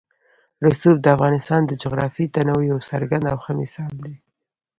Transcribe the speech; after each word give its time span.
رسوب 0.67 0.95
د 1.01 1.07
افغانستان 1.15 1.61
د 1.65 1.71
جغرافیوي 1.83 2.27
تنوع 2.35 2.61
یو 2.71 2.79
څرګند 2.89 3.25
او 3.31 3.37
ښه 3.43 3.51
مثال 3.61 3.93
دی. 4.03 4.15